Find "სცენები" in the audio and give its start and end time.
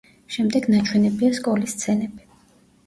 1.79-2.29